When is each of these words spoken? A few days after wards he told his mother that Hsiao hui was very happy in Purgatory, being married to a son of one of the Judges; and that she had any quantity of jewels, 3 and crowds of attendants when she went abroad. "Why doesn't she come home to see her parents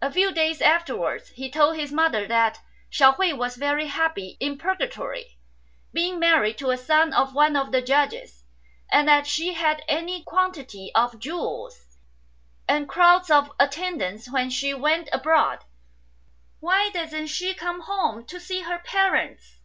A 0.00 0.08
few 0.12 0.30
days 0.30 0.62
after 0.62 0.94
wards 0.94 1.30
he 1.30 1.50
told 1.50 1.76
his 1.76 1.90
mother 1.90 2.28
that 2.28 2.60
Hsiao 2.92 3.14
hui 3.16 3.32
was 3.32 3.56
very 3.56 3.88
happy 3.88 4.36
in 4.38 4.56
Purgatory, 4.56 5.36
being 5.92 6.20
married 6.20 6.58
to 6.58 6.70
a 6.70 6.76
son 6.76 7.12
of 7.12 7.34
one 7.34 7.56
of 7.56 7.72
the 7.72 7.82
Judges; 7.82 8.44
and 8.92 9.08
that 9.08 9.26
she 9.26 9.54
had 9.54 9.82
any 9.88 10.22
quantity 10.22 10.92
of 10.94 11.18
jewels, 11.18 11.76
3 12.68 12.76
and 12.76 12.88
crowds 12.88 13.32
of 13.32 13.50
attendants 13.58 14.30
when 14.30 14.48
she 14.48 14.72
went 14.74 15.08
abroad. 15.12 15.64
"Why 16.60 16.90
doesn't 16.90 17.26
she 17.26 17.52
come 17.52 17.80
home 17.80 18.24
to 18.26 18.38
see 18.38 18.60
her 18.60 18.78
parents 18.78 19.58